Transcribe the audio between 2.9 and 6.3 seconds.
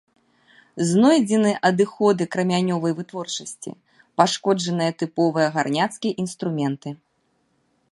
вытворчасці, пашкоджаныя тыповыя гарняцкія